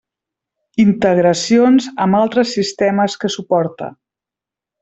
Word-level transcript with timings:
Integracions 0.83 1.91
amb 2.07 2.19
altres 2.23 2.57
sistemes 2.57 3.21
que 3.25 3.35
suporta. 3.39 3.95